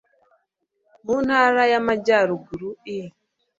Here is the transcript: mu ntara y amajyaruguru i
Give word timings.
mu 1.03 1.15
ntara 1.25 1.61
y 1.71 1.75
amajyaruguru 1.81 2.67
i 2.95 2.97